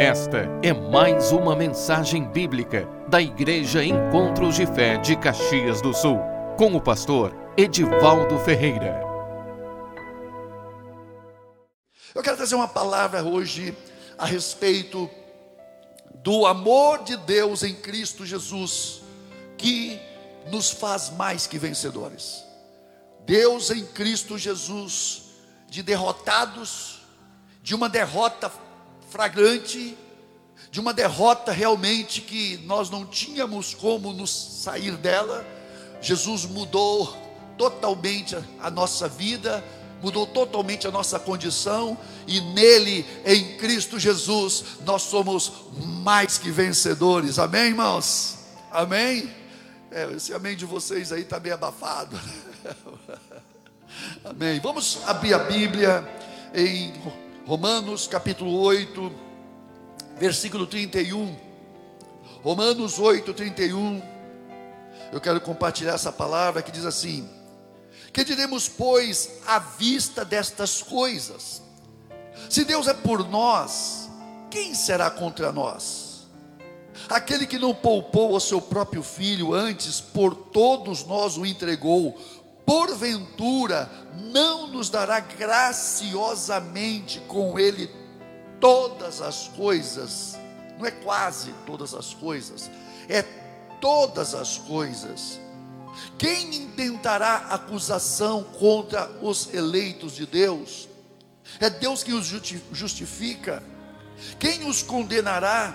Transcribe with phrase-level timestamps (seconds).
[0.00, 6.18] Esta é mais uma mensagem bíblica da Igreja Encontros de Fé de Caxias do Sul,
[6.56, 8.98] com o pastor Edivaldo Ferreira.
[12.14, 13.76] Eu quero trazer uma palavra hoje
[14.16, 15.10] a respeito
[16.14, 19.02] do amor de Deus em Cristo Jesus,
[19.58, 20.00] que
[20.50, 22.42] nos faz mais que vencedores.
[23.26, 25.24] Deus em Cristo Jesus,
[25.68, 27.02] de derrotados,
[27.62, 28.50] de uma derrota
[29.10, 29.96] fragrante,
[30.70, 35.44] de uma derrota realmente que nós não tínhamos como nos sair dela.
[36.00, 37.14] Jesus mudou
[37.58, 39.62] totalmente a nossa vida,
[40.00, 45.52] mudou totalmente a nossa condição, e nele, em Cristo Jesus, nós somos
[46.02, 47.38] mais que vencedores.
[47.38, 48.38] Amém, irmãos?
[48.70, 49.30] Amém?
[49.90, 52.18] É, esse amém de vocês aí está bem abafado.
[54.24, 54.60] amém.
[54.60, 56.08] Vamos abrir a Bíblia
[56.54, 56.92] em
[57.50, 59.12] Romanos capítulo 8,
[60.16, 61.36] versículo 31.
[62.44, 64.00] Romanos 8, 31.
[65.12, 67.28] Eu quero compartilhar essa palavra que diz assim:
[68.12, 71.60] Que diremos, pois, à vista destas coisas?
[72.48, 74.08] Se Deus é por nós,
[74.48, 76.28] quem será contra nós?
[77.08, 82.16] Aquele que não poupou o seu próprio filho, antes por todos nós o entregou,
[82.64, 83.90] porventura
[84.32, 87.90] não nos dará graciosamente com Ele
[88.60, 90.38] todas as coisas,
[90.78, 92.70] não é quase todas as coisas,
[93.08, 93.22] é
[93.80, 95.40] todas as coisas.
[96.16, 100.88] Quem intentará acusação contra os eleitos de Deus?
[101.58, 102.26] É Deus que os
[102.72, 103.62] justifica.
[104.38, 105.74] Quem os condenará?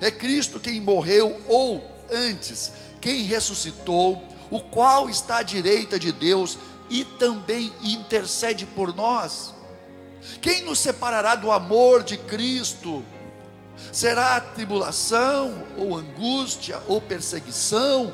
[0.00, 6.58] É Cristo quem morreu, ou antes, quem ressuscitou o qual está à direita de Deus
[6.88, 9.54] e também intercede por nós.
[10.40, 13.04] Quem nos separará do amor de Cristo?
[13.92, 18.12] Será tribulação, ou angústia, ou perseguição,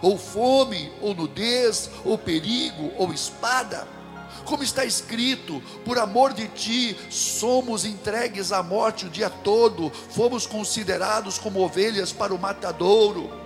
[0.00, 3.86] ou fome, ou nudez, ou perigo, ou espada?
[4.44, 10.46] Como está escrito, por amor de ti somos entregues à morte o dia todo, fomos
[10.46, 13.41] considerados como ovelhas para o matadouro.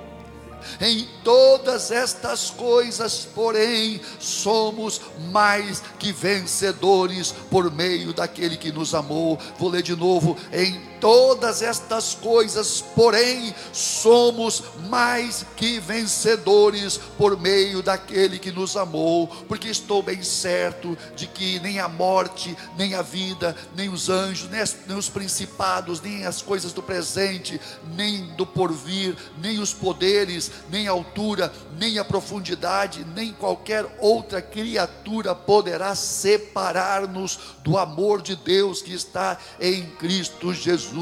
[0.80, 5.00] Em todas estas coisas, porém, somos
[5.32, 9.38] mais que vencedores por meio daquele que nos amou.
[9.58, 10.36] Vou ler de novo.
[10.52, 19.28] Em todas estas coisas, porém, somos mais que vencedores por meio daquele que nos amou,
[19.46, 24.50] porque estou bem certo de que nem a morte, nem a vida, nem os anjos,
[24.50, 27.60] nem, os principados, nem as coisas do presente,
[27.94, 34.42] nem do porvir, nem os poderes, nem a altura, nem a profundidade, nem qualquer outra
[34.42, 40.95] criatura poderá separar-nos do amor de Deus que está em Cristo Jesus,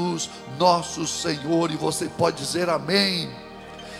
[0.59, 1.71] nosso Senhor.
[1.71, 3.29] E você pode dizer amém.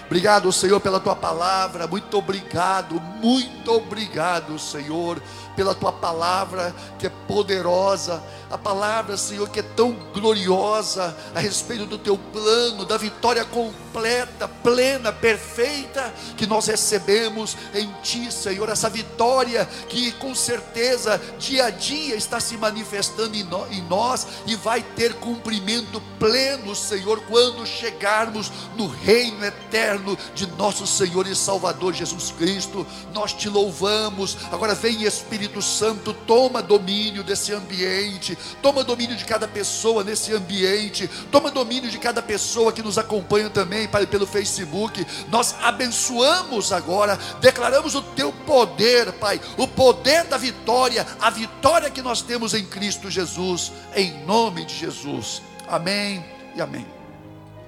[0.06, 1.88] Obrigado, Senhor, pela tua palavra.
[1.88, 5.19] Muito obrigado, muito obrigado, Senhor,
[5.55, 11.85] pela tua palavra que é poderosa, a palavra, Senhor, que é tão gloriosa a respeito
[11.85, 18.69] do teu plano, da vitória completa, plena, perfeita que nós recebemos em ti, Senhor.
[18.69, 24.81] Essa vitória que com certeza dia a dia está se manifestando em nós e vai
[24.81, 32.31] ter cumprimento pleno, Senhor, quando chegarmos no reino eterno de nosso Senhor e Salvador Jesus
[32.31, 32.85] Cristo.
[33.13, 34.38] Nós te louvamos.
[34.51, 41.07] Agora vem Espírito Santo, toma domínio desse ambiente toma domínio de cada pessoa nesse ambiente,
[41.31, 45.06] toma domínio de cada pessoa que nos acompanha também, Pai, pelo Facebook.
[45.29, 52.01] Nós abençoamos agora, declaramos o teu poder, Pai, o poder da vitória, a vitória que
[52.01, 55.41] nós temos em Cristo Jesus, em nome de Jesus.
[55.67, 56.23] Amém
[56.56, 56.85] e amém.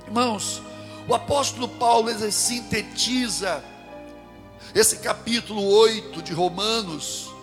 [0.05, 0.61] Irmãos,
[1.07, 3.63] o apóstolo Paulo sintetiza
[4.73, 7.36] esse capítulo 8 de Romanos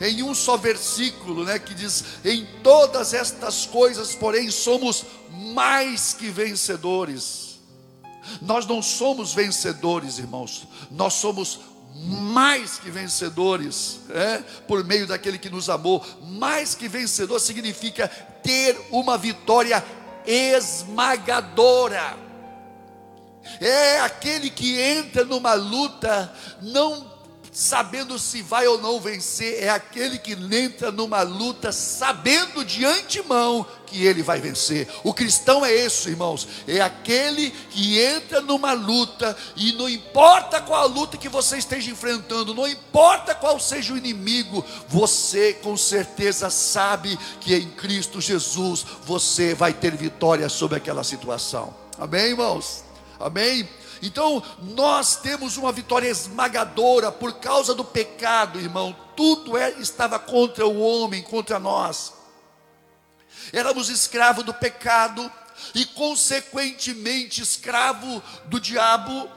[0.00, 6.30] em um só versículo, né, que diz: "Em todas estas coisas, porém, somos mais que
[6.30, 7.50] vencedores".
[8.40, 10.66] Nós não somos vencedores, irmãos.
[10.90, 11.60] Nós somos
[11.94, 14.38] mais que vencedores, é?
[14.66, 16.04] por meio daquele que nos amou.
[16.22, 18.08] Mais que vencedor significa
[18.42, 19.84] ter uma vitória
[20.26, 22.16] esmagadora.
[23.60, 27.09] É aquele que entra numa luta não
[27.52, 33.66] sabendo se vai ou não vencer, é aquele que entra numa luta sabendo de antemão
[33.86, 34.88] que ele vai vencer.
[35.02, 40.82] O cristão é esse, irmãos, é aquele que entra numa luta e não importa qual
[40.82, 46.50] a luta que você esteja enfrentando, não importa qual seja o inimigo, você com certeza
[46.50, 51.74] sabe que em Cristo Jesus você vai ter vitória sobre aquela situação.
[51.98, 52.89] Amém, irmãos?
[53.20, 53.68] Amém?
[54.02, 58.96] Então, nós temos uma vitória esmagadora por causa do pecado, irmão.
[59.14, 62.14] Tudo é, estava contra o homem, contra nós.
[63.52, 65.30] Éramos escravos do pecado
[65.74, 69.28] e, consequentemente, escravo do diabo.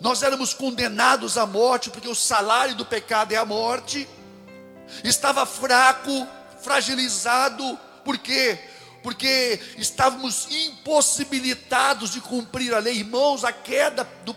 [0.00, 4.08] Nós éramos condenados à morte, porque o salário do pecado é a morte.
[5.02, 6.28] Estava fraco,
[6.62, 8.58] fragilizado, por quê?
[9.04, 12.96] Porque estávamos impossibilitados de cumprir a lei.
[13.00, 14.32] Irmãos, a queda do,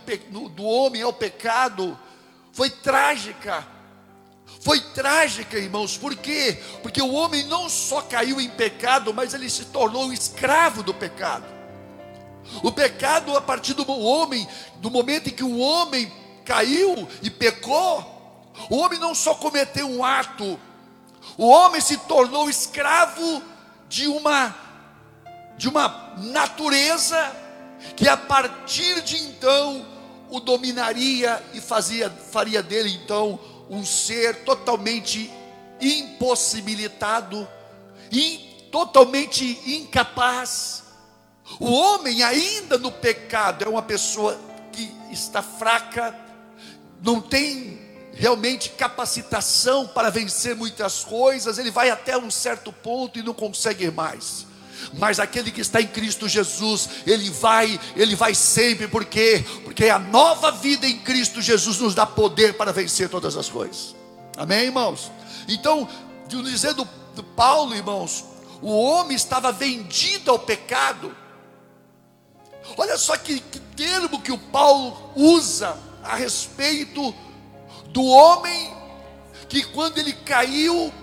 [0.50, 1.98] do homem ao pecado
[2.52, 3.66] foi trágica.
[4.60, 6.62] Foi trágica, irmãos, por quê?
[6.84, 11.46] Porque o homem não só caiu em pecado, mas ele se tornou escravo do pecado.
[12.62, 14.46] O pecado, a partir do homem,
[14.82, 16.12] do momento em que o homem
[16.44, 20.60] caiu e pecou, o homem não só cometeu um ato,
[21.38, 23.42] o homem se tornou escravo
[23.88, 24.56] de uma
[25.58, 27.36] de uma natureza
[27.96, 29.86] que a partir de então
[30.30, 33.40] o dominaria e fazia faria dele então
[33.70, 35.32] um ser totalmente
[35.80, 37.48] impossibilitado,
[38.12, 40.84] e totalmente incapaz.
[41.60, 44.40] O homem ainda no pecado é uma pessoa
[44.72, 46.18] que está fraca,
[47.02, 47.80] não tem
[48.18, 53.90] realmente capacitação para vencer muitas coisas, ele vai até um certo ponto e não consegue
[53.92, 54.46] mais.
[54.94, 60.00] Mas aquele que está em Cristo Jesus, ele vai, ele vai sempre, porque porque a
[60.00, 63.96] nova vida em Cristo Jesus nos dá poder para vencer todas as coisas.
[64.36, 65.12] Amém, irmãos?
[65.48, 65.88] Então,
[66.28, 68.26] dizendo do Paulo, irmãos,
[68.62, 71.16] o homem estava vendido ao pecado.
[72.76, 77.14] Olha só que, que termo que o Paulo usa a respeito
[77.92, 78.74] do homem
[79.50, 80.94] que quando ele caiu,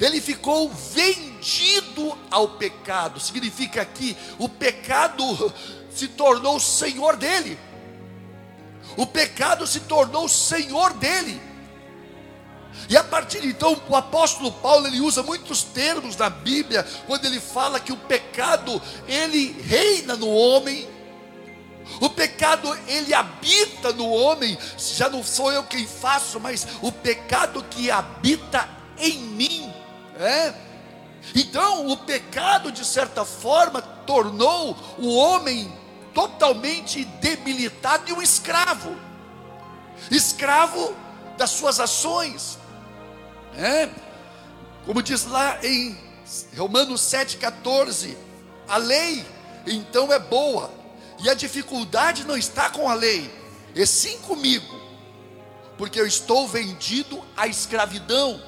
[0.00, 3.20] ele ficou vendido ao pecado.
[3.20, 5.52] Significa que o pecado
[5.90, 7.58] se tornou senhor dele.
[8.96, 11.40] O pecado se tornou senhor dele.
[12.88, 17.24] E a partir de então, o apóstolo Paulo ele usa muitos termos na Bíblia quando
[17.24, 20.86] ele fala que o pecado ele reina no homem
[22.00, 27.62] o pecado ele habita no homem, já não sou eu quem faço, mas o pecado
[27.70, 29.72] que habita em mim,
[30.18, 30.54] é?
[31.34, 35.72] Então, o pecado de certa forma tornou o homem
[36.12, 38.94] totalmente debilitado e um escravo.
[40.10, 40.94] Escravo
[41.36, 42.58] das suas ações.
[43.56, 43.88] É?
[44.84, 45.98] Como diz lá em
[46.56, 48.16] Romanos 7,14,
[48.68, 49.24] a lei
[49.66, 50.70] então é boa,
[51.22, 53.32] e a dificuldade não está com a lei,
[53.74, 54.80] e sim comigo,
[55.76, 58.42] porque eu estou vendido à escravidão,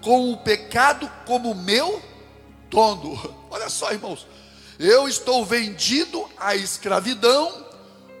[0.00, 2.02] com o pecado como meu
[2.68, 3.18] dono.
[3.50, 4.26] Olha só, irmãos,
[4.78, 7.66] eu estou vendido à escravidão,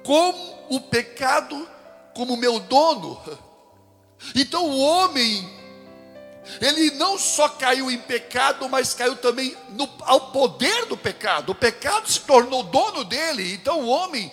[0.04, 1.68] com o pecado
[2.14, 3.20] como meu dono.
[4.36, 5.61] Então o homem
[6.60, 11.50] ele não só caiu em pecado, mas caiu também no, ao poder do pecado.
[11.50, 13.54] O pecado se tornou dono dele.
[13.54, 14.30] Então o homem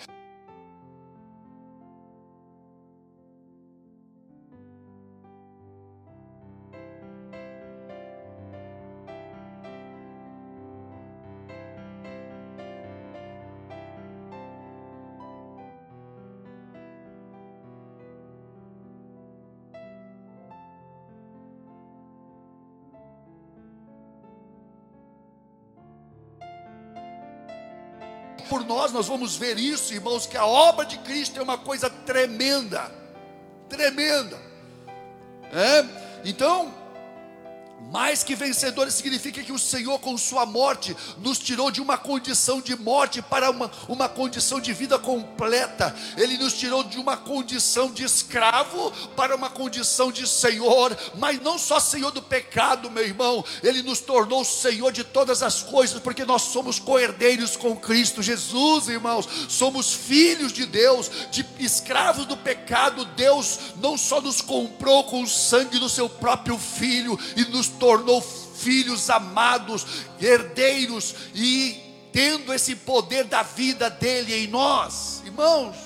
[28.70, 32.88] nós, nós vamos ver isso, irmãos, que a obra de Cristo é uma coisa tremenda,
[33.68, 34.38] tremenda.
[35.52, 35.84] É?
[36.24, 36.72] Então,
[37.90, 42.60] mais que vencedores significa que o Senhor, com Sua morte, nos tirou de uma condição
[42.60, 45.94] de morte para uma, uma condição de vida completa.
[46.16, 51.58] Ele nos tirou de uma condição de escravo para uma condição de Senhor, mas não
[51.58, 56.24] só Senhor do pecado, meu irmão, Ele nos tornou Senhor de todas as coisas, porque
[56.24, 63.04] nós somos coerdeiros com Cristo Jesus, irmãos, somos filhos de Deus, de escravos do pecado.
[63.04, 68.20] Deus não só nos comprou com o sangue do Seu próprio Filho e nos tornou
[68.20, 69.86] filhos amados,
[70.20, 71.80] herdeiros e
[72.12, 75.22] tendo esse poder da vida dele em nós.
[75.24, 75.76] Irmãos,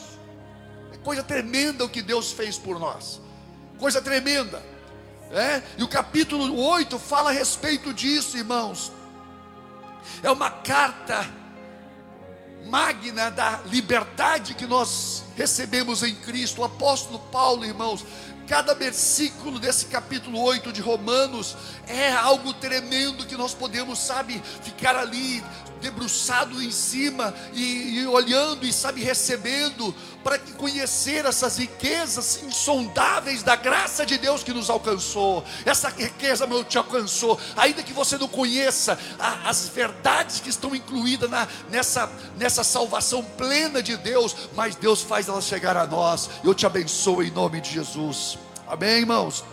[0.93, 3.21] é coisa tremenda o que Deus fez por nós.
[3.79, 4.63] coisa tremenda.
[5.31, 5.63] É?
[5.79, 8.93] E o capítulo 8 fala a respeito disso, irmãos.
[10.23, 11.27] É uma carta
[12.67, 16.61] magna da liberdade que nós recebemos em Cristo.
[16.61, 18.05] O apóstolo Paulo, irmãos,
[18.47, 24.97] cada versículo desse capítulo 8 de Romanos é algo tremendo que nós podemos, sabe, ficar
[24.97, 25.43] ali
[25.85, 33.55] debruçado em cima e, e olhando e sabe recebendo para conhecer essas riquezas insondáveis da
[33.55, 35.45] graça de Deus que nos alcançou.
[35.67, 40.75] Essa riqueza meu te alcançou, ainda que você não conheça a, as verdades que estão
[40.75, 46.31] incluídas na, nessa nessa salvação plena de Deus, mas Deus faz ela chegar a nós.
[46.43, 48.39] Eu te abençoo em nome de Jesus.
[48.67, 49.45] Amém, irmãos.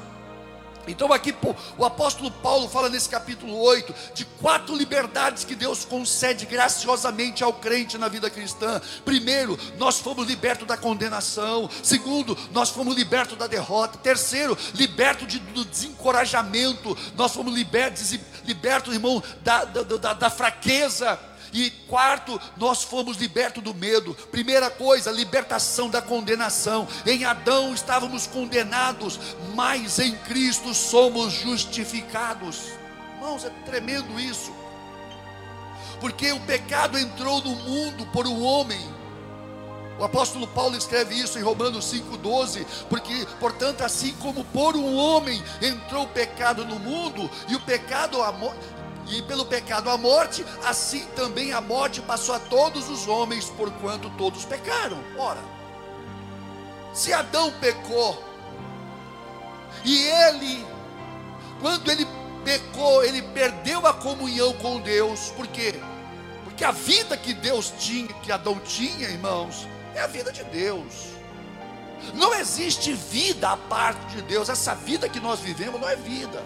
[0.92, 1.34] Então, aqui
[1.78, 7.54] o apóstolo Paulo fala nesse capítulo 8 de quatro liberdades que Deus concede graciosamente ao
[7.54, 8.82] crente na vida cristã.
[9.06, 11.70] Primeiro, nós fomos libertos da condenação.
[11.82, 13.98] Segundo, nós fomos libertos da derrota.
[13.98, 16.98] Terceiro, libertos de, do desencorajamento.
[17.16, 21.18] Nós fomos libertos, libertos irmão, da, da, da, da fraqueza.
[21.54, 24.14] E quarto, nós fomos libertos do medo.
[24.32, 26.88] Primeira coisa, libertação da condenação.
[27.06, 29.20] Em Adão estávamos condenados,
[29.54, 32.62] mas em Cristo somos justificados.
[33.16, 34.54] Irmãos, é tremendo isso.
[36.00, 38.82] Porque o pecado entrou no mundo por um homem.
[40.00, 45.40] O apóstolo Paulo escreve isso em Romanos 5,12, porque, portanto, assim como por um homem
[45.62, 48.20] entrou o pecado no mundo, e o pecado,
[49.08, 54.10] e pelo pecado a morte, assim também a morte passou a todos os homens, porquanto
[54.12, 54.98] todos pecaram.
[55.18, 55.42] Ora,
[56.94, 58.24] se Adão pecou,
[59.84, 60.66] e ele,
[61.60, 62.08] quando ele
[62.44, 65.76] pecou, ele perdeu a comunhão com Deus, por quê?
[66.44, 71.12] Porque a vida que Deus tinha, que Adão tinha, irmãos, é a vida de Deus.
[72.14, 74.50] Não existe vida à parte de Deus.
[74.50, 76.44] Essa vida que nós vivemos não é vida.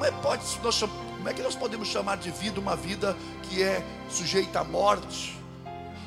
[0.00, 3.62] Como é pode nós como é que nós podemos chamar de vida uma vida que
[3.62, 5.38] é sujeita à morte?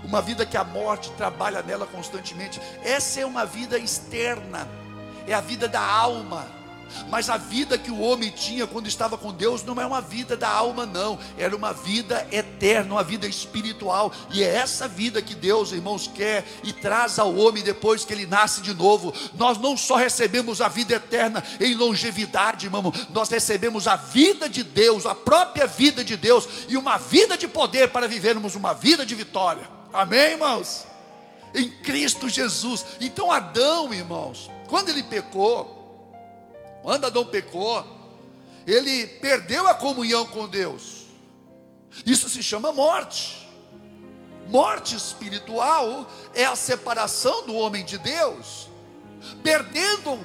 [0.03, 2.59] Uma vida que a morte trabalha nela constantemente.
[2.83, 4.67] Essa é uma vida externa,
[5.27, 6.47] é a vida da alma
[7.09, 10.35] mas a vida que o homem tinha quando estava com Deus não é uma vida
[10.35, 15.35] da alma, não, era uma vida eterna, uma vida espiritual, e é essa vida que
[15.35, 19.13] Deus, irmãos, quer e traz ao homem depois que ele nasce de novo.
[19.35, 24.63] Nós não só recebemos a vida eterna em longevidade, irmão, nós recebemos a vida de
[24.63, 29.05] Deus, a própria vida de Deus, e uma vida de poder para vivermos uma vida
[29.05, 29.63] de vitória.
[29.91, 30.85] Amém, irmãos?
[31.53, 32.85] Em Cristo Jesus.
[32.99, 35.82] Então, Adão, irmãos, quando ele pecou,
[36.83, 37.83] quando Adão pecou,
[38.67, 41.05] ele perdeu a comunhão com Deus.
[42.05, 43.49] Isso se chama morte.
[44.49, 48.69] Morte espiritual é a separação do homem de Deus.
[49.41, 50.19] Perdendo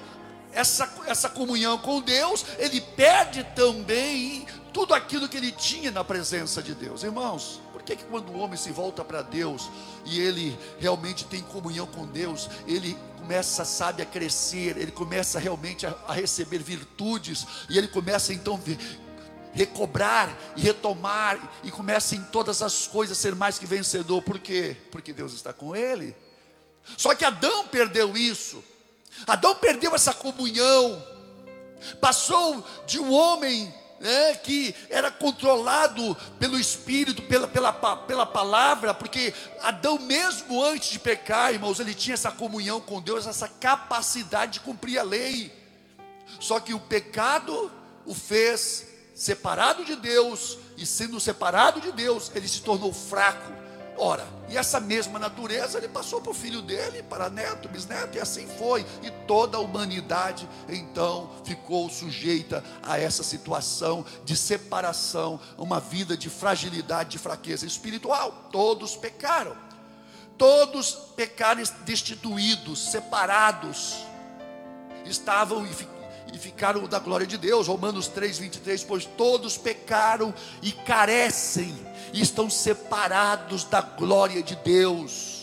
[0.53, 6.61] essa, essa comunhão com Deus, ele perde também tudo aquilo que ele tinha na presença
[6.61, 7.05] de Deus.
[7.05, 9.71] Irmãos, por que, que quando o homem se volta para Deus
[10.05, 12.99] e ele realmente tem comunhão com Deus, ele
[13.29, 18.55] começa, sabe, a crescer, ele começa realmente a, a receber virtudes, e ele começa então
[18.55, 24.23] a recobrar e retomar, e começa em todas as coisas a ser mais que vencedor,
[24.23, 24.75] por quê?
[24.91, 26.17] Porque Deus está com ele.
[26.97, 28.65] Só que Adão perdeu isso,
[29.27, 31.05] Adão perdeu essa comunhão,
[32.01, 39.35] passou de um homem né, que era controlado pelo Espírito, pela, pela, pela palavra, porque
[39.61, 44.61] Adão, mesmo antes de pecar, irmãos, ele tinha essa comunhão com Deus, essa capacidade de
[44.61, 45.53] cumprir a lei.
[46.39, 47.71] Só que o pecado
[48.07, 53.58] o fez separado de Deus, e sendo separado de Deus, ele se tornou fraco
[54.01, 58.21] Ora, e essa mesma natureza ele passou para o filho dele, para neto, bisneto, e
[58.21, 58.87] assim foi.
[59.03, 66.31] E toda a humanidade então ficou sujeita a essa situação de separação, uma vida de
[66.31, 68.49] fragilidade, de fraqueza espiritual.
[68.53, 69.57] Todos pecaram,
[70.39, 73.97] todos pecaram destituídos, separados,
[75.05, 75.98] estavam e ficaram
[76.89, 77.67] da glória de Deus.
[77.69, 81.75] Romanos 3, 23, pois todos pecaram e carecem
[82.13, 85.39] e estão separados da glória de Deus.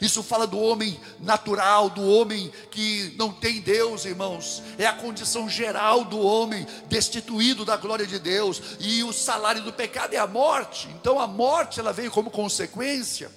[0.00, 4.62] Isso fala do homem natural, do homem que não tem Deus, irmãos.
[4.78, 8.62] É a condição geral do homem destituído da glória de Deus.
[8.78, 10.88] E o salário do pecado é a morte.
[11.00, 13.30] Então a morte ela veio como consequência.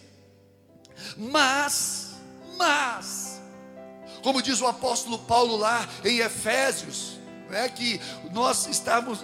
[1.17, 2.11] Mas,
[2.55, 3.22] mas,
[4.23, 7.19] como diz o apóstolo Paulo lá em Efésios,
[7.51, 7.99] é que
[8.31, 9.23] nós estávamos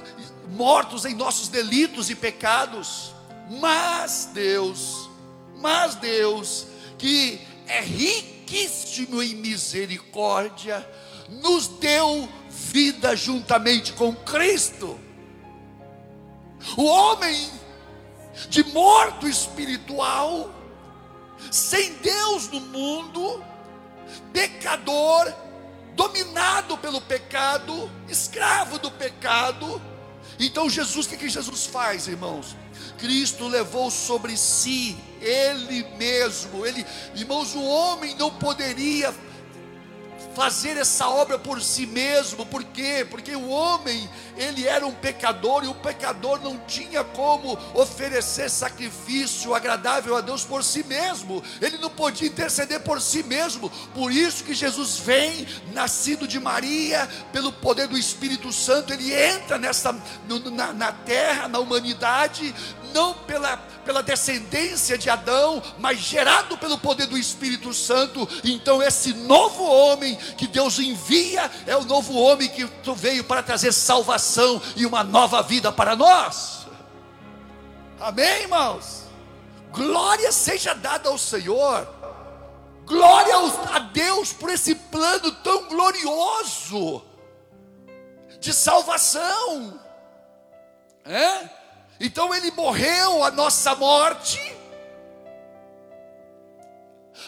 [0.50, 3.14] mortos em nossos delitos e pecados.
[3.60, 5.10] Mas Deus,
[5.58, 10.88] mas Deus, que é riquíssimo em misericórdia,
[11.30, 15.00] nos deu vida juntamente com Cristo.
[16.76, 17.50] O homem
[18.50, 20.54] de morto espiritual,
[21.52, 23.44] sem Deus no mundo,
[24.34, 25.34] pecador,
[25.96, 29.82] dominado pelo pecado, escravo do pecado.
[30.40, 32.56] Então Jesus, o que, que Jesus faz, irmãos?
[32.98, 39.14] Cristo levou sobre si, Ele mesmo, Ele, irmãos, o homem não poderia
[40.36, 43.06] fazer essa obra por si mesmo, por quê?
[43.10, 49.54] Porque o homem, ele era um pecador e o pecador não tinha como oferecer sacrifício
[49.54, 54.44] agradável a Deus por si mesmo, ele não podia interceder por si mesmo, por isso
[54.44, 59.94] que Jesus vem, nascido de Maria, pelo poder do Espírito Santo, ele entra nessa,
[60.52, 62.54] na, na terra, na humanidade,
[62.94, 68.28] não pela, pela descendência de Adão, mas gerado pelo poder do Espírito Santo.
[68.44, 73.72] Então, esse novo homem que Deus envia é o novo homem que veio para trazer
[73.72, 76.68] salvação e uma nova vida para nós.
[78.00, 79.04] Amém, irmãos?
[79.72, 81.88] Glória seja dada ao Senhor.
[82.86, 83.36] Glória
[83.72, 87.04] a Deus por esse plano tão glorioso
[88.40, 89.80] de salvação.
[91.06, 91.59] É?
[92.00, 94.40] Então ele morreu a nossa morte.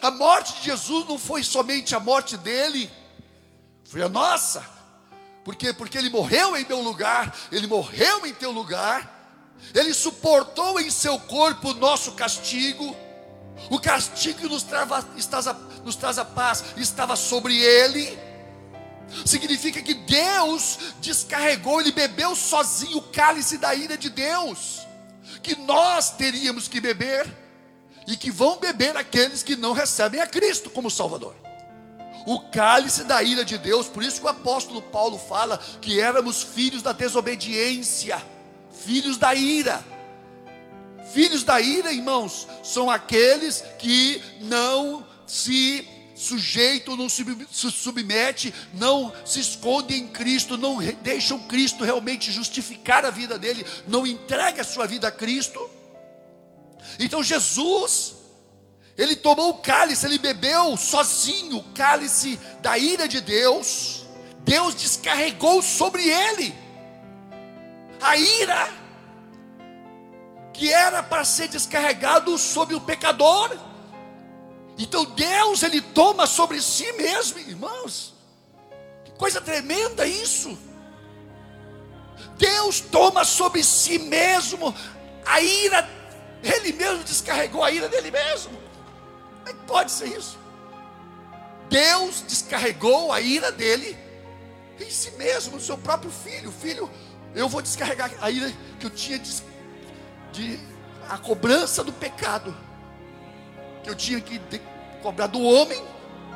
[0.01, 2.89] A morte de Jesus não foi somente a morte dele,
[3.83, 4.65] foi a nossa.
[5.43, 5.73] Por quê?
[5.73, 9.19] Porque ele morreu em meu lugar, ele morreu em teu lugar.
[9.75, 12.95] Ele suportou em seu corpo o nosso castigo.
[13.69, 14.65] O castigo que nos,
[15.83, 18.17] nos traz a paz estava sobre ele
[19.25, 24.79] significa que Deus descarregou, ele bebeu sozinho o cálice da ira de Deus,
[25.41, 27.41] que nós teríamos que beber,
[28.07, 31.35] e que vão beber aqueles que não recebem a Cristo como Salvador.
[32.25, 36.43] O cálice da ira de Deus, por isso que o apóstolo Paulo fala que éramos
[36.43, 38.21] filhos da desobediência,
[38.83, 39.83] filhos da ira.
[41.13, 45.87] Filhos da ira, irmãos, são aqueles que não se
[46.21, 47.25] sujeito, não se
[47.71, 54.05] submete, não se esconde em Cristo, não deixam Cristo realmente justificar a vida dele, não
[54.05, 55.69] entrega a sua vida a Cristo.
[56.99, 58.15] Então Jesus,
[58.97, 64.05] ele tomou o cálice, ele bebeu sozinho o cálice da ira de Deus,
[64.43, 66.53] Deus descarregou sobre ele
[67.99, 68.81] a ira
[70.53, 73.70] que era para ser descarregado sobre o pecador.
[74.77, 78.13] Então Deus ele toma sobre si mesmo, irmãos.
[79.05, 80.57] Que coisa tremenda isso.
[82.37, 84.73] Deus toma sobre si mesmo
[85.25, 85.87] a ira,
[86.43, 88.51] ele mesmo descarregou a ira dele mesmo.
[89.37, 90.37] Como é que pode ser isso?
[91.69, 93.97] Deus descarregou a ira dele
[94.79, 96.51] em si mesmo, no seu próprio filho.
[96.51, 96.89] Filho,
[97.35, 99.43] eu vou descarregar a ira que eu tinha de,
[100.31, 100.59] de
[101.09, 102.55] a cobrança do pecado
[103.83, 104.39] que eu tinha que
[105.01, 105.81] cobrar do homem,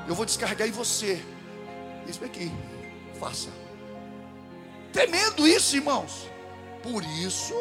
[0.08, 1.24] eu vou descarregar em você.
[2.08, 2.52] Isso aqui,
[3.20, 3.50] faça.
[4.92, 6.30] Tremendo isso, irmãos.
[6.82, 7.54] Por isso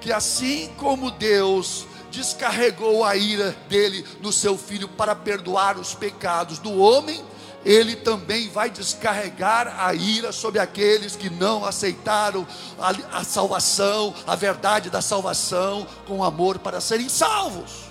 [0.00, 6.58] que assim como Deus descarregou a ira dele no seu filho para perdoar os pecados
[6.58, 7.24] do homem,
[7.64, 12.46] ele também vai descarregar a ira sobre aqueles que não aceitaram
[12.78, 17.89] a, a salvação, a verdade da salvação, com amor para serem salvos.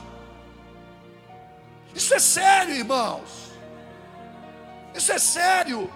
[1.99, 3.51] Isso é sério, irmãos.
[4.95, 5.91] Isso é sério.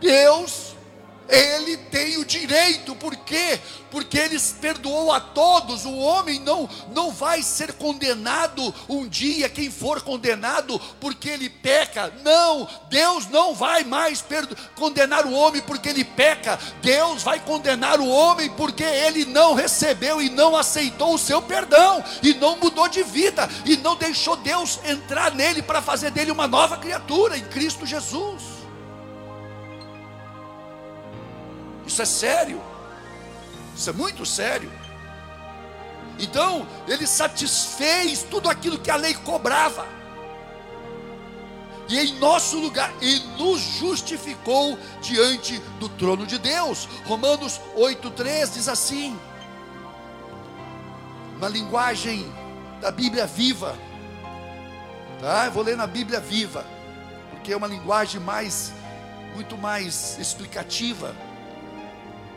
[0.00, 0.74] Deus
[1.28, 3.60] ele tem o direito, por quê?
[3.90, 5.84] Porque ele perdoou a todos.
[5.84, 12.12] O homem não, não vai ser condenado um dia, quem for condenado, porque ele peca.
[12.24, 14.24] Não, Deus não vai mais
[14.74, 16.58] condenar o homem porque ele peca.
[16.80, 22.02] Deus vai condenar o homem porque ele não recebeu e não aceitou o seu perdão,
[22.22, 26.46] e não mudou de vida, e não deixou Deus entrar nele para fazer dele uma
[26.46, 28.57] nova criatura em Cristo Jesus.
[31.88, 32.62] Isso é sério.
[33.74, 34.70] Isso é muito sério.
[36.18, 39.86] Então, ele satisfez tudo aquilo que a lei cobrava.
[41.88, 46.86] E em nosso lugar, e nos justificou diante do trono de Deus.
[47.06, 49.18] Romanos 8,3 diz assim,
[51.40, 52.30] na linguagem
[52.82, 53.74] da Bíblia viva,
[55.18, 55.46] tá?
[55.46, 56.66] Eu vou ler na Bíblia viva,
[57.30, 58.70] porque é uma linguagem mais,
[59.34, 61.16] muito mais explicativa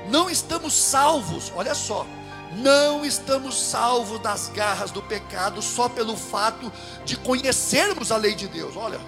[0.09, 2.05] não estamos salvos, olha só,
[2.53, 6.71] não estamos salvos das garras do pecado só pelo fato
[7.05, 8.75] de conhecermos a lei de Deus.
[8.75, 8.99] Olha,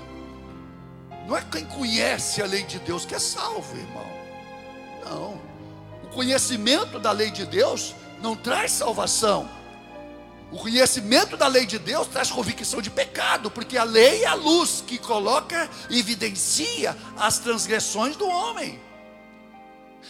[1.27, 4.06] Não é quem conhece a lei de Deus que é salvo, irmão.
[5.06, 5.41] Não.
[6.03, 9.49] O conhecimento da lei de Deus não traz salvação.
[10.51, 14.36] O conhecimento da lei de Deus traz convicção de pecado, porque a lei é a
[14.36, 18.79] luz que coloca e evidencia as transgressões do homem.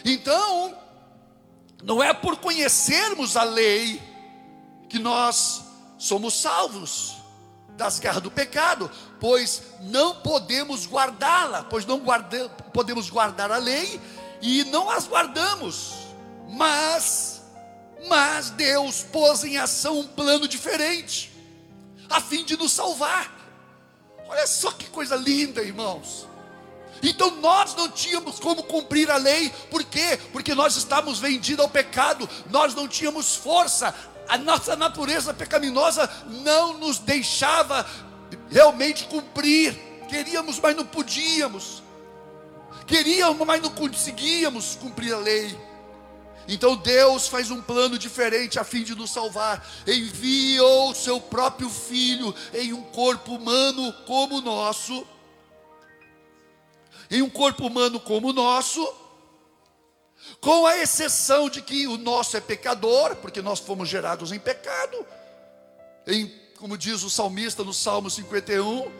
[0.06, 0.76] Então,
[1.84, 4.02] não é por conhecermos a lei
[4.90, 5.64] que nós
[5.98, 7.16] somos salvos
[7.70, 14.00] das garras do pecado, pois não podemos guardá-la, pois não guarda, podemos guardar a lei
[14.42, 15.94] e não as guardamos.
[16.50, 17.34] Mas
[18.08, 21.32] mas Deus pôs em ação um plano diferente,
[22.10, 23.32] a fim de nos salvar.
[24.28, 26.28] Olha só que coisa linda, irmãos.
[27.04, 30.18] Então nós não tínhamos como cumprir a lei, por quê?
[30.32, 33.94] Porque nós estávamos vendidos ao pecado, nós não tínhamos força,
[34.28, 36.10] a nossa natureza pecaminosa
[36.44, 37.86] não nos deixava
[38.50, 39.78] realmente cumprir.
[40.08, 41.84] Queríamos, mas não podíamos.
[42.88, 45.58] Queríamos, mas não conseguíamos cumprir a lei.
[46.48, 49.66] Então Deus faz um plano diferente a fim de nos salvar.
[49.88, 55.06] Enviou seu próprio filho em um corpo humano como o nosso.
[57.14, 58.82] Em um corpo humano como o nosso,
[60.42, 65.06] com a exceção de que o nosso é pecador, porque nós fomos gerados em pecado.
[66.08, 68.92] Em, como diz o salmista no Salmo 51,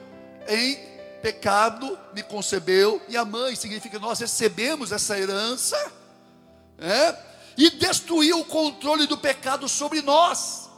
[0.48, 0.78] em
[1.24, 5.76] pecado me concebeu e a mãe, significa que nós recebemos essa herança,
[6.78, 7.18] é?
[7.58, 10.70] e destruiu o controle do pecado sobre nós,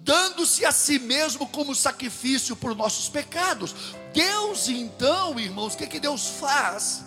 [0.00, 3.74] dando-se a si mesmo como sacrifício por nossos pecados.
[4.16, 7.04] Deus, então, irmãos, o que, que Deus faz?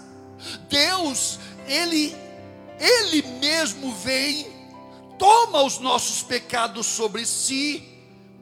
[0.69, 2.15] Deus, Ele,
[2.79, 4.45] Ele mesmo vem,
[5.17, 7.83] toma os nossos pecados sobre si,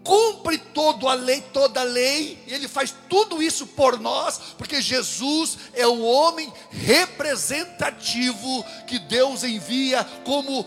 [0.03, 5.57] cumpre toda a lei, toda a lei, ele faz tudo isso por nós, porque Jesus
[5.73, 10.65] é o homem representativo que Deus envia como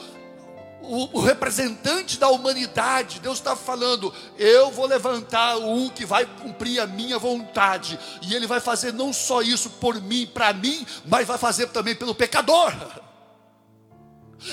[0.91, 3.21] o, o, representante da humanidade.
[3.21, 8.47] Deus está falando: eu vou levantar um que vai cumprir a minha vontade, e ele
[8.47, 12.75] vai fazer não só isso por mim, para mim, mas vai fazer também pelo pecador.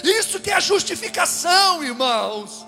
[0.04, 2.66] Isso que é justificação, irmãos.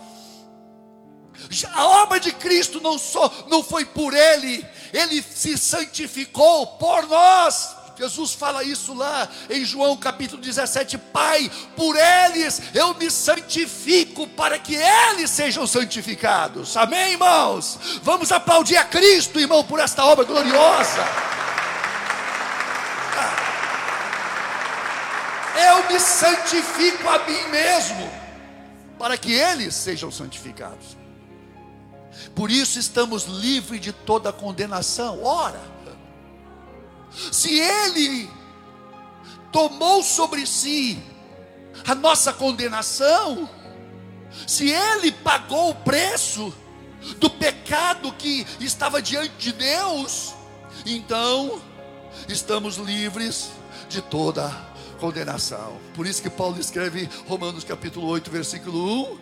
[1.73, 7.75] A obra de Cristo não só não foi por ele, ele se santificou por nós.
[7.99, 14.57] Jesus fala isso lá em João capítulo 17: Pai, por eles eu me santifico, para
[14.57, 16.77] que eles sejam santificados.
[16.77, 17.77] Amém, irmãos?
[18.01, 21.05] Vamos aplaudir a Cristo, irmão, por esta obra gloriosa.
[25.67, 28.09] Eu me santifico a mim mesmo,
[28.97, 30.97] para que eles sejam santificados.
[32.33, 35.21] Por isso estamos livres de toda condenação.
[35.21, 35.59] Ora,
[37.11, 38.29] se Ele
[39.51, 41.01] tomou sobre si
[41.85, 43.49] a nossa condenação,
[44.47, 46.53] se Ele pagou o preço
[47.17, 50.33] do pecado que estava diante de Deus,
[50.85, 51.61] então
[52.27, 53.49] estamos livres
[53.87, 54.69] de toda
[54.99, 55.77] condenação.
[55.95, 59.17] Por isso que Paulo escreve Romanos capítulo 8, versículo 1: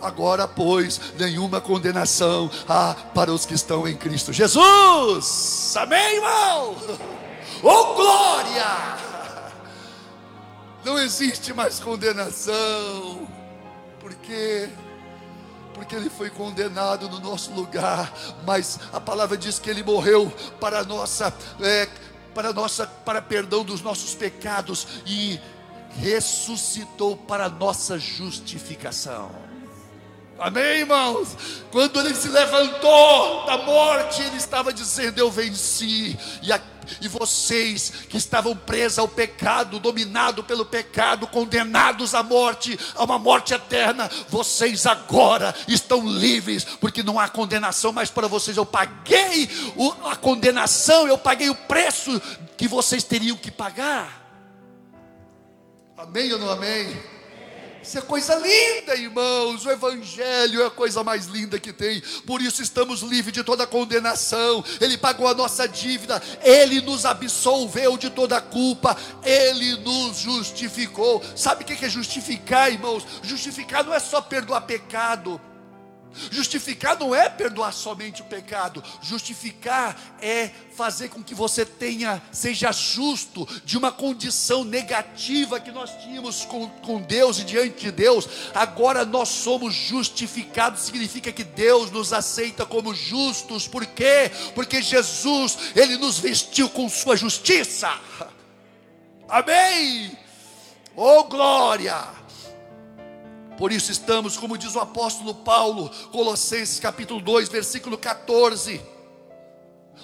[0.00, 5.74] Agora, pois, nenhuma condenação há para os que estão em Cristo Jesus.
[5.76, 6.76] Amém, irmão?
[7.62, 8.96] Oh glória!
[10.84, 13.28] Não existe mais condenação.
[14.00, 14.68] Porque
[15.74, 18.12] porque ele foi condenado no nosso lugar,
[18.44, 21.88] mas a palavra diz que ele morreu para nossa é,
[22.34, 25.40] para, nossa, para perdão dos nossos pecados e
[25.98, 29.30] ressuscitou para nossa justificação.
[30.38, 31.36] Amém, irmãos?
[31.70, 36.18] Quando ele se levantou da morte, ele estava dizendo: Eu venci.
[36.42, 36.52] E,
[37.00, 43.18] e vocês que estavam presos ao pecado, dominados pelo pecado, condenados à morte, a uma
[43.18, 48.56] morte eterna, vocês agora estão livres, porque não há condenação mais para vocês.
[48.56, 49.48] Eu paguei
[50.04, 52.20] a condenação, eu paguei o preço
[52.56, 54.22] que vocês teriam que pagar.
[55.96, 57.11] Amém ou não amém?
[57.82, 59.66] Isso é coisa linda, irmãos.
[59.66, 62.00] O Evangelho é a coisa mais linda que tem.
[62.24, 64.64] Por isso estamos livres de toda condenação.
[64.80, 66.22] Ele pagou a nossa dívida.
[66.42, 68.96] Ele nos absolveu de toda culpa.
[69.24, 71.22] Ele nos justificou.
[71.34, 73.04] Sabe o que é justificar, irmãos?
[73.22, 75.40] Justificar não é só perdoar pecado.
[76.30, 82.72] Justificar não é perdoar somente o pecado, justificar é fazer com que você tenha, seja
[82.72, 88.28] justo de uma condição negativa que nós tínhamos com, com Deus e diante de Deus,
[88.54, 94.30] agora nós somos justificados, significa que Deus nos aceita como justos, por quê?
[94.54, 97.90] Porque Jesus, Ele nos vestiu com Sua justiça,
[99.28, 100.16] amém?
[100.96, 102.21] Oh glória!
[103.62, 108.82] Por isso estamos, como diz o apóstolo Paulo, Colossenses capítulo 2, versículo 14.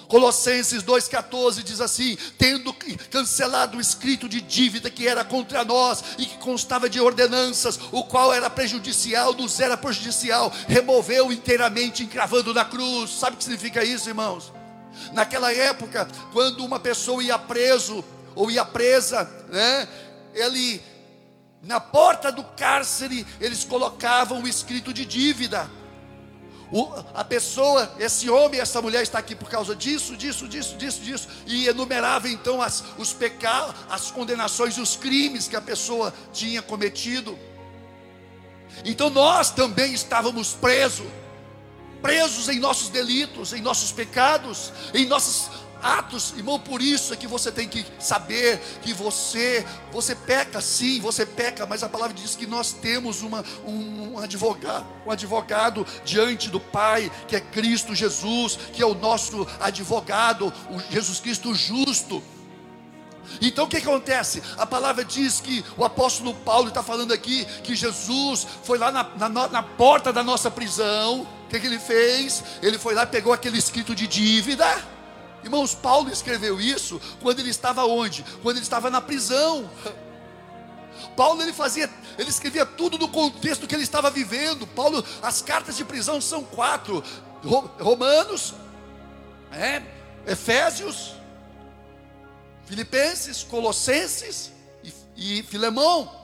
[0.07, 2.73] Colossenses 2,14 diz assim: tendo
[3.11, 8.01] cancelado o escrito de dívida que era contra nós e que constava de ordenanças, o
[8.05, 13.09] qual era prejudicial, nos era prejudicial, removeu inteiramente, encravando na cruz.
[13.09, 14.53] Sabe o que significa isso, irmãos?
[15.11, 19.85] Naquela época, quando uma pessoa ia preso ou ia presa, né,
[20.33, 20.81] ele
[21.61, 25.69] na porta do cárcere, eles colocavam o escrito de dívida.
[26.71, 31.01] O, a pessoa, esse homem, essa mulher está aqui por causa disso, disso, disso, disso,
[31.01, 36.13] disso, e enumerava então as, os pecados, as condenações e os crimes que a pessoa
[36.31, 37.37] tinha cometido.
[38.85, 41.07] Então nós também estávamos presos,
[42.03, 45.49] presos em nossos delitos, em nossos pecados, em nossas
[45.81, 50.99] atos, irmão, por isso é que você tem que saber que você, você peca sim,
[50.99, 55.85] você peca, mas a palavra diz que nós temos uma, um, um advogado, um advogado
[56.03, 61.53] diante do Pai, que é Cristo Jesus, que é o nosso advogado, o Jesus Cristo
[61.53, 62.21] justo.
[63.41, 64.41] Então o que acontece?
[64.57, 69.29] A palavra diz que o apóstolo Paulo está falando aqui que Jesus foi lá na,
[69.29, 71.21] na, na porta da nossa prisão.
[71.21, 72.43] O que, que ele fez?
[72.61, 74.98] Ele foi lá, pegou aquele escrito de dívida
[75.43, 78.23] Irmãos, Paulo escreveu isso quando ele estava onde?
[78.43, 79.69] Quando ele estava na prisão.
[81.15, 84.67] Paulo ele fazia, ele escrevia tudo no contexto que ele estava vivendo.
[84.67, 87.03] Paulo, as cartas de prisão são quatro:
[87.79, 88.53] Romanos,
[89.51, 89.81] é,
[90.27, 91.13] Efésios,
[92.65, 94.51] Filipenses, Colossenses
[94.83, 96.19] e, e Filemão.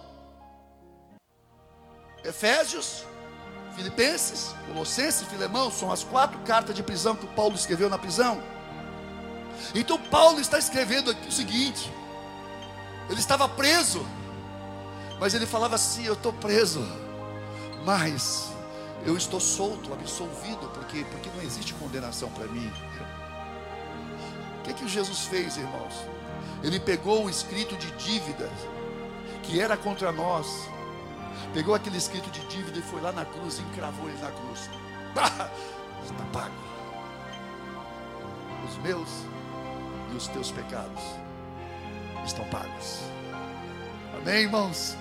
[2.24, 3.06] Efésios,
[3.76, 8.42] Filipenses, Colossenses e Filemão são as quatro cartas de prisão que Paulo escreveu na prisão.
[9.74, 11.92] Então Paulo está escrevendo aqui o seguinte:
[13.10, 14.06] ele estava preso,
[15.20, 16.86] mas ele falava assim: Eu estou preso,
[17.84, 18.52] mas
[19.06, 22.72] eu estou solto, absolvido, porque, porque não existe condenação para mim.
[24.60, 25.94] O que, é que Jesus fez, irmãos?
[26.64, 28.50] Ele pegou o escrito de dívida
[29.44, 30.68] que era contra nós,
[31.54, 34.70] pegou aquele escrito de dívida e foi lá na cruz e encravou ele na cruz.
[36.04, 36.56] Está pago.
[38.68, 39.10] Os meus
[40.16, 41.04] os teus pecados
[42.26, 43.02] estão pagos.
[44.16, 44.96] Amém, irmãos?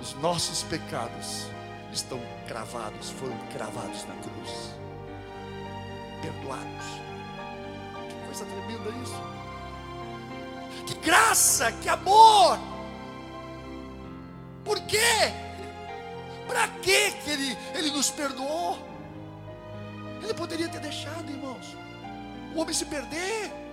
[0.00, 1.46] Os nossos pecados
[1.92, 4.74] estão cravados, foram cravados na cruz,
[6.20, 6.86] perdoados.
[8.08, 9.22] Que coisa tremenda isso!
[10.86, 12.58] Que graça, que amor!
[14.64, 15.32] Por quê?
[16.46, 18.78] Para que ele, ele nos perdoou?
[20.22, 21.76] Ele poderia ter deixado, irmãos,
[22.54, 23.63] o homem se perder.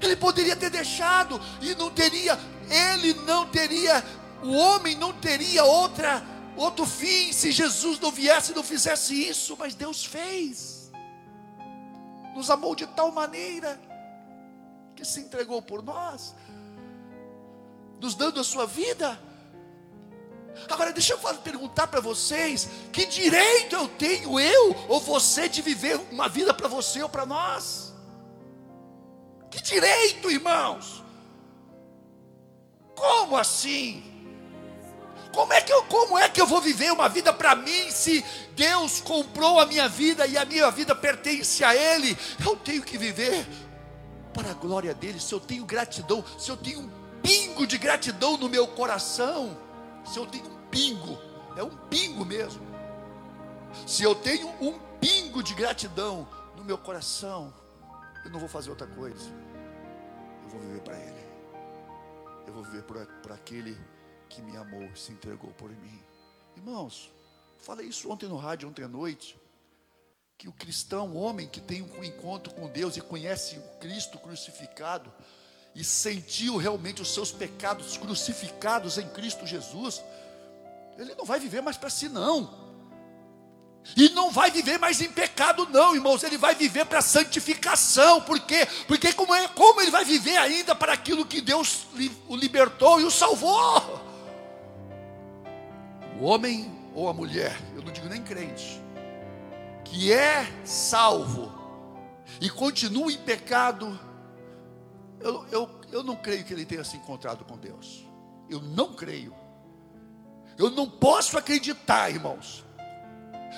[0.00, 2.38] Ele poderia ter deixado e não teria,
[2.70, 4.04] ele não teria,
[4.42, 6.22] o homem não teria outra
[6.58, 10.90] outro fim se Jesus não viesse e não fizesse isso, mas Deus fez.
[12.34, 13.80] Nos amou de tal maneira
[14.94, 16.34] que se entregou por nós,
[18.00, 19.18] nos dando a sua vida.
[20.68, 26.00] Agora deixa eu perguntar para vocês: que direito eu tenho, eu ou você, de viver
[26.10, 27.87] uma vida para você ou para nós?
[29.68, 31.04] Direito, irmãos?
[32.94, 34.02] Como assim?
[35.34, 38.24] Como é que eu, como é que eu vou viver uma vida para mim se
[38.56, 42.16] Deus comprou a minha vida e a minha vida pertence a Ele?
[42.42, 43.46] Eu tenho que viver
[44.32, 45.20] para a glória dele.
[45.20, 46.90] Se eu tenho gratidão, se eu tenho um
[47.22, 49.54] pingo de gratidão no meu coração,
[50.02, 51.18] se eu tenho um pingo,
[51.56, 52.66] é um pingo mesmo.
[53.86, 56.26] Se eu tenho um pingo de gratidão
[56.56, 57.52] no meu coração,
[58.24, 59.30] eu não vou fazer outra coisa.
[60.48, 61.28] Eu vou viver para Ele.
[62.46, 63.78] Eu vou viver por aquele
[64.30, 66.02] que me amou, se entregou por mim.
[66.56, 67.12] Irmãos,
[67.58, 69.38] falei isso ontem no rádio, ontem à noite.
[70.38, 74.18] Que o cristão, o homem que tem um encontro com Deus e conhece o Cristo
[74.18, 75.12] crucificado,
[75.74, 80.02] e sentiu realmente os seus pecados crucificados em Cristo Jesus,
[80.96, 82.67] ele não vai viver mais para si, não.
[83.96, 86.22] E não vai viver mais em pecado, não, irmãos.
[86.22, 88.20] Ele vai viver para santificação.
[88.20, 88.66] Por quê?
[88.86, 91.86] Porque como, é, como ele vai viver ainda para aquilo que Deus
[92.28, 94.00] o libertou e o salvou?
[96.20, 98.80] O homem ou a mulher, eu não digo nem crente,
[99.84, 101.56] que é salvo
[102.40, 103.98] e continua em pecado,
[105.20, 108.04] eu, eu, eu não creio que ele tenha se encontrado com Deus.
[108.48, 109.34] Eu não creio.
[110.56, 112.64] Eu não posso acreditar, irmãos,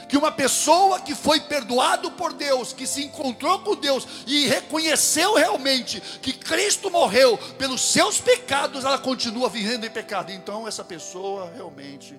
[0.09, 5.35] que uma pessoa que foi perdoado por Deus, que se encontrou com Deus e reconheceu
[5.35, 10.33] realmente que Cristo morreu pelos seus pecados, ela continua vivendo em pecado.
[10.33, 12.18] Então essa pessoa realmente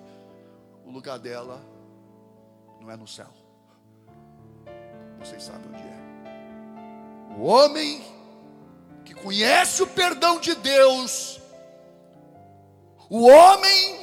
[0.84, 1.62] o lugar dela
[2.80, 3.28] não é no céu.
[5.18, 7.38] Vocês sabem onde é.
[7.38, 8.02] O homem
[9.04, 11.40] que conhece o perdão de Deus,
[13.08, 14.01] o homem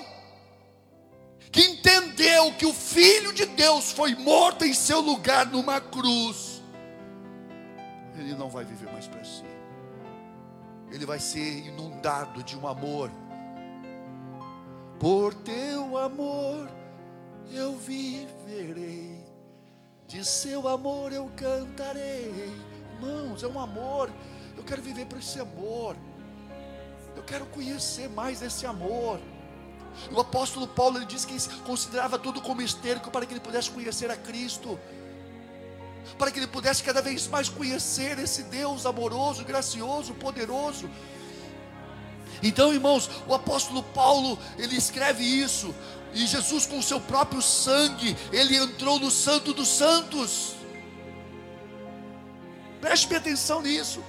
[1.51, 6.61] que entendeu que o Filho de Deus foi morto em seu lugar numa cruz,
[8.17, 9.43] ele não vai viver mais para si,
[10.91, 13.11] ele vai ser inundado de um amor.
[14.99, 16.69] Por teu amor
[17.51, 19.23] eu viverei,
[20.07, 22.53] de seu amor eu cantarei.
[22.93, 24.11] Irmãos, é um amor,
[24.57, 25.95] eu quero viver por esse amor,
[27.15, 29.19] eu quero conhecer mais esse amor.
[30.11, 34.09] O apóstolo Paulo ele diz que considerava tudo como esterco para que ele pudesse conhecer
[34.09, 34.79] a Cristo,
[36.17, 40.89] para que ele pudesse cada vez mais conhecer esse Deus amoroso, gracioso, poderoso.
[42.41, 45.75] Então, irmãos, o apóstolo Paulo ele escreve isso,
[46.13, 50.55] e Jesus com o seu próprio sangue, ele entrou no Santo dos Santos.
[52.81, 54.01] Preste atenção nisso.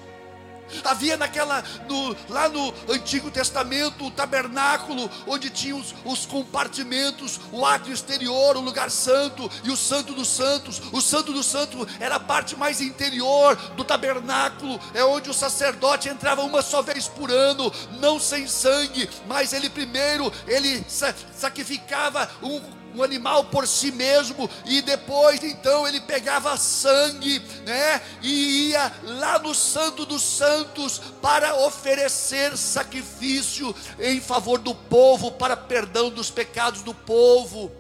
[0.85, 7.65] Havia naquela, no, lá no Antigo Testamento, o tabernáculo, onde tinha os, os, compartimentos, o
[7.65, 10.81] átrio exterior, o lugar santo e o santo dos santos.
[10.93, 16.09] O santo dos santos era a parte mais interior do tabernáculo, é onde o sacerdote
[16.09, 22.80] entrava uma só vez por ano, não sem sangue, mas ele primeiro, ele sacrificava um
[22.95, 29.39] um animal por si mesmo, e depois então ele pegava sangue, né, e ia lá
[29.39, 36.83] no Santo dos Santos para oferecer sacrifício em favor do povo, para perdão dos pecados
[36.83, 37.71] do povo.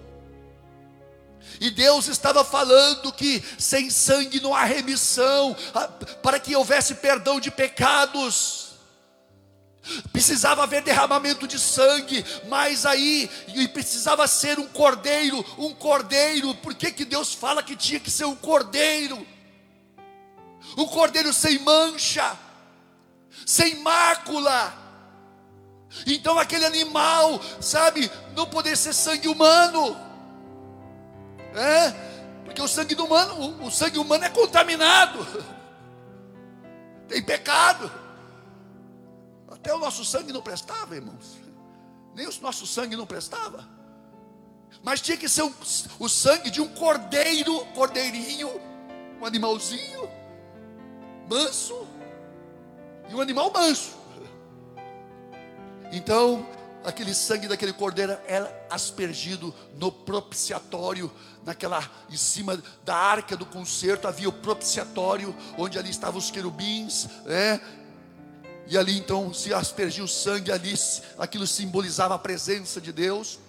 [1.60, 5.54] E Deus estava falando que sem sangue não há remissão,
[6.22, 8.69] para que houvesse perdão de pecados.
[10.12, 16.54] Precisava haver derramamento de sangue, mas aí e precisava ser um cordeiro, um cordeiro.
[16.56, 19.26] Por que, que Deus fala que tinha que ser um cordeiro?
[20.76, 22.36] Um cordeiro sem mancha,
[23.46, 24.74] sem mácula.
[26.06, 29.96] Então aquele animal, sabe, não poder ser sangue humano.
[31.54, 31.90] É?
[32.44, 35.26] Porque o sangue humano, o, o sangue humano é contaminado.
[37.08, 37.90] Tem pecado.
[39.60, 41.36] Até o nosso sangue não prestava, irmãos.
[42.14, 43.68] Nem o nosso sangue não prestava.
[44.82, 45.54] Mas tinha que ser o,
[45.98, 48.48] o sangue de um cordeiro, cordeirinho,
[49.20, 50.08] um animalzinho,
[51.28, 51.86] manso,
[53.10, 53.98] e um animal manso.
[55.92, 56.46] Então,
[56.82, 61.12] aquele sangue daquele cordeiro era aspergido no propiciatório,
[61.44, 67.08] naquela em cima da arca do concerto havia o propiciatório, onde ali estavam os querubins,
[67.26, 67.60] é,
[68.70, 70.72] e ali então se aspergia o sangue, ali
[71.18, 73.40] aquilo simbolizava a presença de Deus.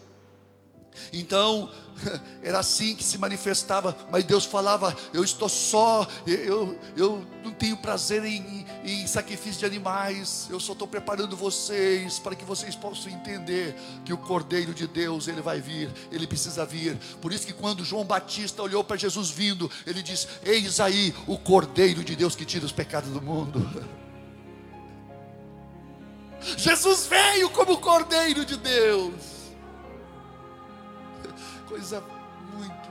[1.13, 1.69] Então,
[2.41, 7.77] era assim que se manifestava, mas Deus falava: Eu estou só, eu, eu não tenho
[7.77, 13.11] prazer em, em sacrifício de animais, eu só estou preparando vocês para que vocês possam
[13.11, 16.97] entender que o Cordeiro de Deus, ele vai vir, ele precisa vir.
[17.21, 21.37] Por isso que quando João Batista olhou para Jesus vindo, ele disse: Eis aí o
[21.37, 23.61] Cordeiro de Deus que tira os pecados do mundo.
[26.57, 29.13] Jesus veio como Cordeiro de Deus.
[31.67, 32.03] Coisa
[32.53, 32.89] muito,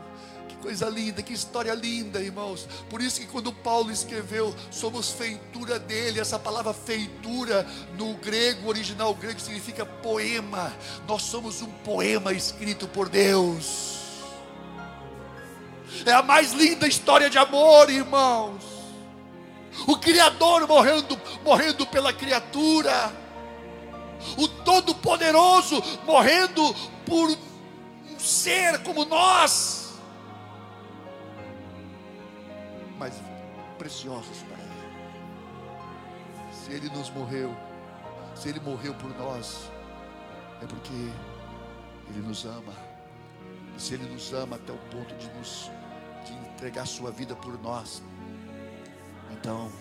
[0.49, 2.67] que coisa linda, que história linda, irmãos.
[2.89, 7.67] Por isso que quando Paulo escreveu, somos feitura dele, essa palavra feitura
[7.99, 10.73] no grego, original grego, significa poema.
[11.07, 13.99] Nós somos um poema escrito por Deus.
[16.07, 18.65] É a mais linda história de amor, irmãos.
[19.87, 23.13] O Criador morrendo, morrendo pela criatura
[24.37, 26.63] o Todo-Poderoso morrendo
[27.07, 29.95] por um ser como nós,
[32.99, 33.15] mas
[33.79, 34.71] preciosos para Ele.
[36.53, 37.57] Se Ele nos morreu,
[38.35, 39.71] se Ele morreu por nós,
[40.63, 40.93] é porque
[42.11, 42.75] Ele nos ama.
[43.77, 45.71] E se Ele nos ama até o ponto de nos
[46.27, 48.03] de entregar Sua vida por nós,
[49.31, 49.73] então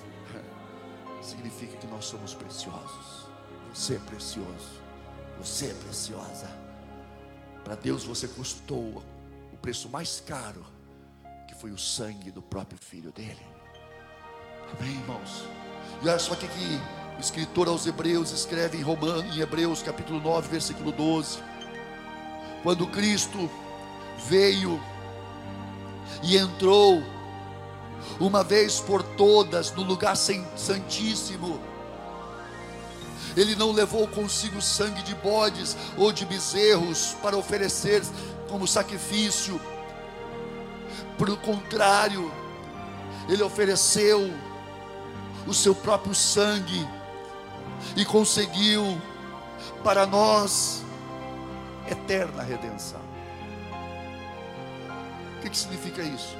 [1.21, 3.18] significa que nós somos preciosos.
[3.73, 4.79] Você é precioso.
[5.39, 6.49] Você é preciosa.
[7.63, 9.03] Para Deus você custou
[9.53, 10.65] o preço mais caro,
[11.47, 13.45] que foi o sangue do próprio filho dele.
[14.77, 15.43] Amém, irmãos?
[16.01, 20.19] E olha só o que, o escritor aos Hebreus escreve em, Romanos, em Hebreus capítulo
[20.19, 21.39] 9, versículo 12.
[22.63, 23.49] Quando Cristo
[24.27, 24.81] veio
[26.23, 27.01] e entrou
[28.19, 31.59] uma vez por todas no lugar santíssimo.
[33.39, 38.01] Ele não levou consigo sangue de bodes ou de bezerros para oferecer
[38.49, 39.61] como sacrifício.
[41.17, 42.29] Pelo contrário,
[43.29, 44.29] ele ofereceu
[45.47, 46.85] o seu próprio sangue
[47.95, 49.01] e conseguiu
[49.85, 50.83] para nós
[51.89, 53.01] eterna redenção.
[55.37, 56.35] O que, que significa isso?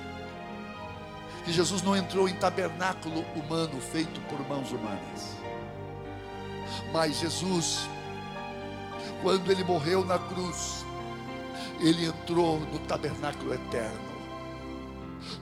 [1.45, 5.38] Que Jesus não entrou em tabernáculo humano feito por mãos humanas.
[6.91, 7.87] Mas Jesus,
[9.21, 10.85] quando ele morreu na cruz,
[11.79, 14.09] ele entrou no tabernáculo eterno,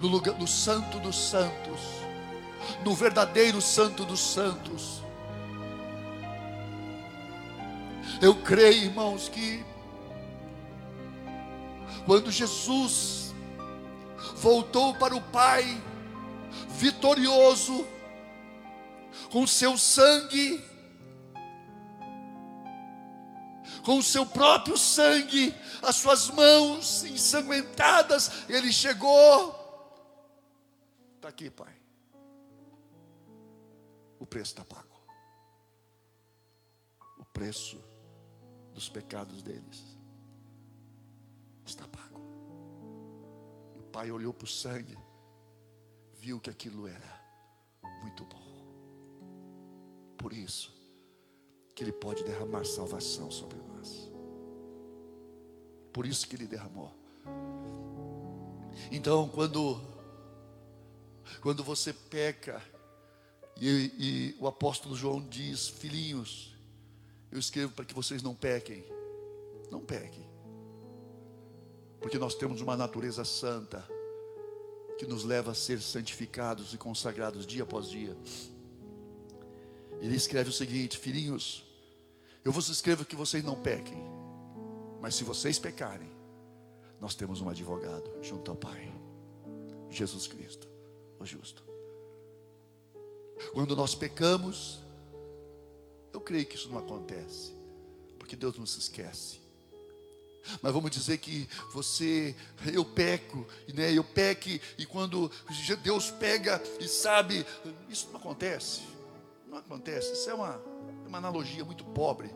[0.02, 1.80] no lugar do santo dos santos,
[2.84, 5.02] no verdadeiro santo dos santos.
[8.22, 9.64] Eu creio, irmãos, que
[12.06, 13.34] quando Jesus
[14.36, 15.82] voltou para o Pai,
[16.70, 17.86] vitorioso,
[19.32, 20.64] com seu sangue,
[23.88, 29.56] com o seu próprio sangue, as suas mãos ensanguentadas, ele chegou.
[31.16, 31.74] Está aqui, Pai.
[34.20, 35.02] O preço está pago.
[37.18, 37.82] O preço
[38.74, 39.98] dos pecados deles
[41.66, 42.20] está pago.
[43.74, 44.98] O Pai olhou para o sangue
[46.16, 47.24] viu que aquilo era
[48.02, 48.44] muito bom.
[50.18, 50.77] Por isso,
[51.78, 54.12] que Ele pode derramar salvação sobre nós.
[55.94, 56.92] Por isso que Ele derramou.
[58.92, 59.80] Então, quando,
[61.40, 62.60] quando você peca,
[63.62, 66.56] e, e o apóstolo João diz: Filhinhos,
[67.32, 68.84] eu escrevo para que vocês não pequem.
[69.70, 70.28] Não pequem.
[72.02, 73.88] Porque nós temos uma natureza santa
[74.98, 78.18] que nos leva a ser santificados e consagrados dia após dia.
[80.02, 81.67] Ele escreve o seguinte: Filhinhos,
[82.48, 84.02] eu vos escrevo que vocês não pequem,
[85.02, 86.10] mas se vocês pecarem,
[86.98, 88.90] nós temos um advogado junto ao Pai,
[89.90, 90.66] Jesus Cristo,
[91.20, 91.62] o justo.
[93.52, 94.80] Quando nós pecamos,
[96.14, 97.52] eu creio que isso não acontece,
[98.18, 99.42] porque Deus não se esquece.
[100.62, 102.34] Mas vamos dizer que você,
[102.74, 103.92] eu peco, né?
[103.92, 105.30] Eu peque e quando
[105.84, 107.46] Deus pega e sabe,
[107.90, 108.84] isso não acontece.
[109.48, 110.14] Não acontece.
[110.14, 110.62] Isso é uma,
[111.08, 112.34] uma analogia muito pobre.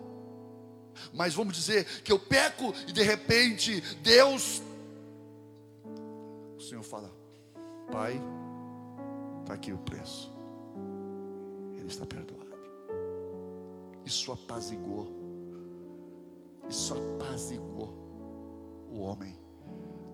[1.13, 4.61] Mas vamos dizer que eu peco e de repente Deus,
[6.57, 7.11] o Senhor fala,
[7.91, 8.21] Pai,
[9.41, 10.31] está aqui o preço.
[11.77, 12.51] Ele está perdoado.
[14.05, 15.19] Isso apazigou.
[16.69, 17.93] Isso apazigou
[18.89, 19.37] o homem,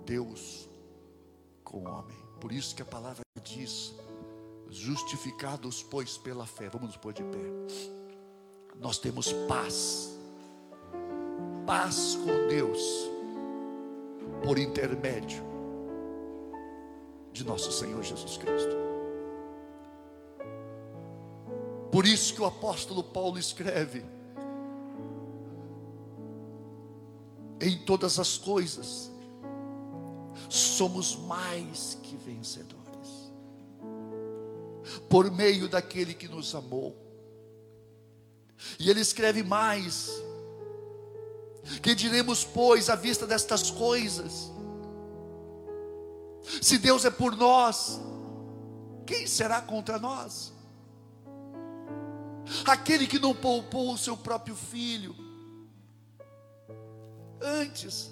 [0.05, 0.69] Deus
[1.63, 2.17] com o homem.
[2.39, 3.93] Por isso que a palavra diz:
[4.69, 6.69] justificados, pois, pela fé.
[6.69, 8.06] Vamos nos pôr de pé.
[8.79, 10.15] Nós temos paz,
[11.65, 12.81] paz com Deus,
[14.43, 15.43] por intermédio
[17.33, 18.75] de nosso Senhor Jesus Cristo.
[21.91, 24.05] Por isso que o apóstolo Paulo escreve:
[27.59, 29.11] em todas as coisas,
[30.49, 33.31] somos mais que vencedores,
[35.09, 37.06] por meio daquele que nos amou.
[38.79, 40.09] E ele escreve mais:
[41.81, 44.51] que diremos, pois, à vista destas coisas?
[46.61, 47.99] Se Deus é por nós,
[49.05, 50.53] quem será contra nós?
[52.65, 55.13] Aquele que não poupou o seu próprio filho,
[57.41, 58.09] antes,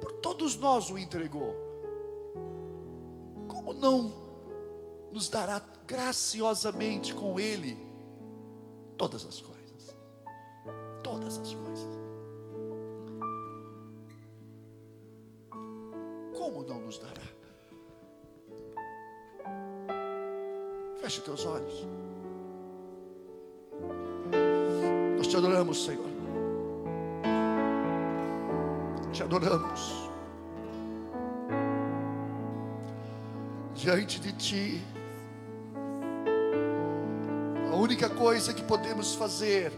[0.00, 1.54] por todos nós o entregou.
[3.48, 4.26] Como não
[5.10, 7.85] nos dará graciosamente com Ele
[8.96, 9.96] todas as coisas?
[11.02, 11.98] Todas as coisas.
[16.36, 17.22] Como não nos dará?
[21.00, 21.86] Feche teus olhos.
[25.16, 26.16] Nós te adoramos, Senhor
[29.16, 30.10] te adoramos.
[33.74, 34.82] Diante de Ti,
[37.86, 39.72] única coisa que podemos fazer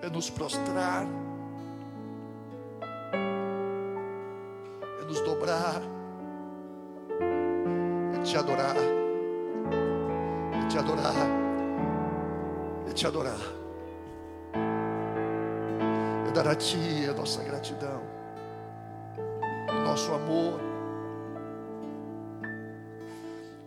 [0.00, 1.06] é nos prostrar,
[5.00, 5.82] é nos dobrar
[8.24, 11.14] te adorar, é te adorar,
[12.88, 13.38] é te adorar.
[16.28, 18.00] É dar a Ti a nossa gratidão,
[19.68, 20.60] o nosso amor.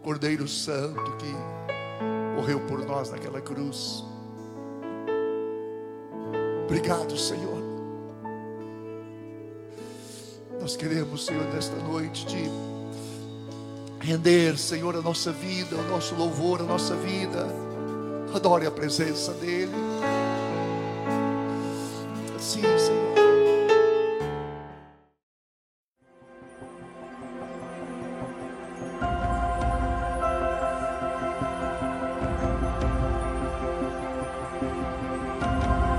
[0.02, 1.75] Cordeiro Santo que
[2.46, 4.04] morreu por nós naquela cruz.
[6.66, 7.64] Obrigado, Senhor.
[10.62, 12.52] Nós queremos, Senhor, nesta noite te
[14.00, 17.48] render, Senhor, a nossa vida, o nosso louvor, a nossa vida.
[18.32, 19.72] Adore a presença dEle.
[22.40, 23.15] Sim, Senhor.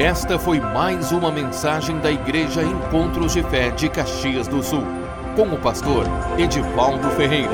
[0.07, 4.85] Esta foi mais uma mensagem da Igreja Encontros de Fé de Caxias do Sul,
[5.35, 6.07] com o pastor
[6.39, 7.51] Edivaldo Ferreira.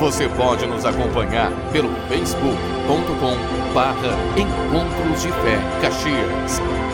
[0.00, 6.93] Você pode nos acompanhar pelo facebook.com barra Encontros de Fé Caxias.